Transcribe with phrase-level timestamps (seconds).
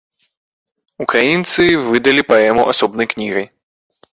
[1.03, 3.45] Украінцы выдалі паэму асобнай кнігай.